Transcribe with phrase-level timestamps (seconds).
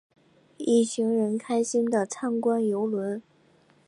[0.57, 3.21] 一行人开心的参观邮轮。